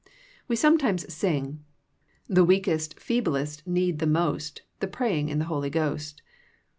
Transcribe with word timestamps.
We 0.47 0.55
sometimes 0.55 1.13
sing 1.13 1.63
The 2.27 2.43
weakest, 2.43 2.99
feeblest 2.99 3.67
need 3.67 3.99
the 3.99 4.07
most 4.07 4.63
The 4.79 4.87
praying 4.87 5.29
in 5.29 5.37
the 5.37 5.45
Holy 5.45 5.69
Ghost. 5.69 6.23